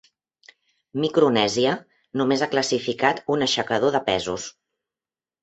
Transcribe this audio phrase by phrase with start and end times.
[1.03, 1.73] Micronèsia
[2.21, 4.49] només ha classificat un aixecador de pesos.